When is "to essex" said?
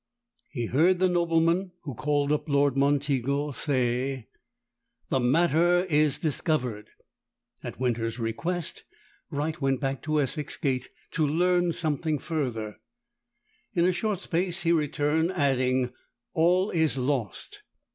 10.01-10.57